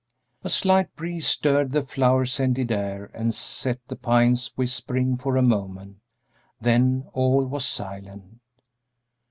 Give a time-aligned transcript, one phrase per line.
[0.43, 5.43] A slight breeze stirred the flower scented air and set the pines whispering for a
[5.43, 5.97] moment;
[6.59, 8.41] then all was silent.